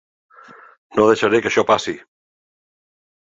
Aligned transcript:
No 0.99 1.05
deixaré 1.09 1.41
que 1.45 1.51
això 1.51 1.65
passi! 1.73 1.95